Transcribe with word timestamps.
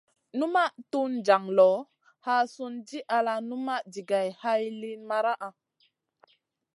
Numaʼ 0.37 0.71
tun 0.91 1.11
jaŋ 1.25 1.43
loʼ, 1.57 1.77
haa 2.25 2.43
sùn 2.53 2.73
di 2.87 2.97
ala 3.17 3.33
numaʼ 3.49 3.81
jigay 3.93 4.27
hay 4.41 4.63
liyn 4.79 5.01
maraʼa. 5.09 5.47